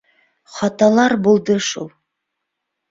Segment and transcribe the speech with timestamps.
[0.53, 1.89] Хаталар булды шул